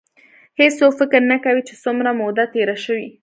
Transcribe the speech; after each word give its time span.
هېڅوک 0.59 0.93
فکر 0.99 1.21
نه 1.31 1.37
کوي 1.43 1.61
چې 1.67 1.73
څومره 1.83 2.09
موده 2.21 2.43
تېره 2.53 2.75
شي. 2.83 3.01